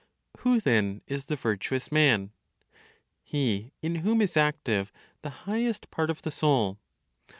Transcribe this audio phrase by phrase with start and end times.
[0.39, 2.31] Who then is the virtuous man?
[3.21, 6.79] He in whom is active the highest part of the soul.